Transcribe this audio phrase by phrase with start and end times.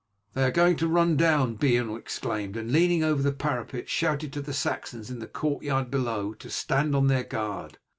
[0.33, 4.41] "They are going to run down," Beorn exclaimed, and leaning over the parapet shouted to
[4.41, 7.77] the Saxons in the courtyard below to stand on their guard.